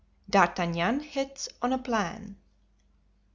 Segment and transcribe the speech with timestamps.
[0.27, 2.35] D'Artagnan hits on a Plan.